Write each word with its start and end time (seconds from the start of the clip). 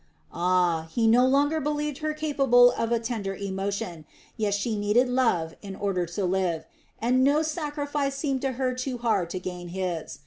Ah, 0.33 0.87
he 0.89 1.05
no 1.05 1.27
longer 1.27 1.59
believed 1.61 1.99
her 1.99 2.11
capable 2.15 2.71
of 2.71 2.91
a 2.91 2.99
tender 2.99 3.35
emotion, 3.35 4.03
yet 4.35 4.55
she 4.55 4.75
needed 4.75 5.07
love 5.07 5.53
in 5.61 5.75
order 5.75 6.07
to 6.07 6.25
live, 6.25 6.65
and 6.99 7.23
no 7.23 7.43
sacrifice 7.43 8.15
seemed 8.15 8.41
to 8.41 8.53
her 8.53 8.73
too 8.73 8.97
hard 8.97 9.29
to 9.29 9.37
regain 9.37 9.67
his. 9.67 10.17